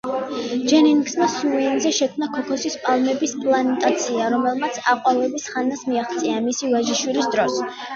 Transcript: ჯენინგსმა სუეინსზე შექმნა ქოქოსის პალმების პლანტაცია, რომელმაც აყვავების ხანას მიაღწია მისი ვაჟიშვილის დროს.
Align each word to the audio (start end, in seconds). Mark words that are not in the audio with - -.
ჯენინგსმა 0.69 1.27
სუეინსზე 1.33 1.91
შექმნა 1.99 2.31
ქოქოსის 2.39 2.79
პალმების 2.87 3.37
პლანტაცია, 3.45 4.33
რომელმაც 4.39 4.83
აყვავების 4.97 5.49
ხანას 5.55 5.89
მიაღწია 5.95 6.45
მისი 6.53 6.77
ვაჟიშვილის 6.77 7.35
დროს. 7.35 7.67